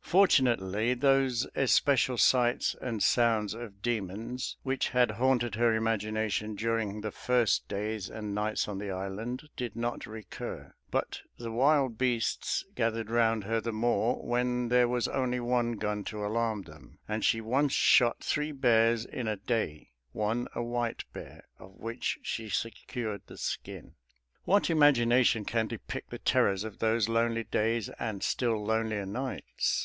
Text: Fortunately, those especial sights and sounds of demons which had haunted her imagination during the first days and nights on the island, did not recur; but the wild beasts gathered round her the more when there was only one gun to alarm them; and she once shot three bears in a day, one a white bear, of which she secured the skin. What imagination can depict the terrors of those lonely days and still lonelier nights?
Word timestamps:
Fortunately, 0.00 0.92
those 0.92 1.46
especial 1.56 2.18
sights 2.18 2.76
and 2.82 3.02
sounds 3.02 3.54
of 3.54 3.80
demons 3.80 4.58
which 4.62 4.90
had 4.90 5.12
haunted 5.12 5.54
her 5.54 5.74
imagination 5.74 6.54
during 6.54 7.00
the 7.00 7.10
first 7.10 7.66
days 7.66 8.10
and 8.10 8.34
nights 8.34 8.68
on 8.68 8.76
the 8.76 8.90
island, 8.90 9.48
did 9.56 9.74
not 9.74 10.04
recur; 10.06 10.74
but 10.90 11.22
the 11.38 11.50
wild 11.50 11.96
beasts 11.96 12.62
gathered 12.74 13.08
round 13.10 13.44
her 13.44 13.58
the 13.58 13.72
more 13.72 14.22
when 14.22 14.68
there 14.68 14.86
was 14.86 15.08
only 15.08 15.40
one 15.40 15.72
gun 15.76 16.04
to 16.04 16.22
alarm 16.22 16.60
them; 16.64 16.98
and 17.08 17.24
she 17.24 17.40
once 17.40 17.72
shot 17.72 18.20
three 18.22 18.52
bears 18.52 19.06
in 19.06 19.26
a 19.26 19.36
day, 19.36 19.92
one 20.12 20.46
a 20.54 20.62
white 20.62 21.04
bear, 21.14 21.44
of 21.58 21.72
which 21.76 22.18
she 22.22 22.50
secured 22.50 23.22
the 23.28 23.38
skin. 23.38 23.94
What 24.44 24.68
imagination 24.68 25.46
can 25.46 25.68
depict 25.68 26.10
the 26.10 26.18
terrors 26.18 26.64
of 26.64 26.80
those 26.80 27.08
lonely 27.08 27.44
days 27.44 27.88
and 27.98 28.22
still 28.22 28.62
lonelier 28.62 29.06
nights? 29.06 29.78